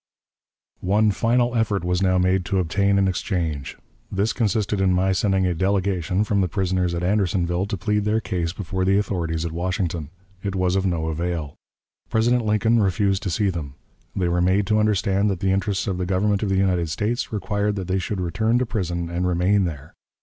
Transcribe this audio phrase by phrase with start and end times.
[0.79, 3.77] One final effort was now made to obtain an exchange.
[4.11, 8.19] This consisted in my sending a delegation from the prisoners at Andersonville to plead their
[8.19, 10.09] cause before the authorities at Washington.
[10.41, 11.53] It was of no avail.
[12.09, 13.75] President Lincoln refused to see them.
[14.15, 17.31] They were made to understand that the interests of the Government of the United States
[17.31, 19.93] required that they should return to prison and remain there.